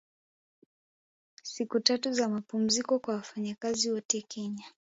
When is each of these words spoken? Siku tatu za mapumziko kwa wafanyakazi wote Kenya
Siku 1.43 1.79
tatu 1.79 2.13
za 2.13 2.29
mapumziko 2.29 2.99
kwa 2.99 3.15
wafanyakazi 3.15 3.91
wote 3.91 4.21
Kenya 4.21 4.65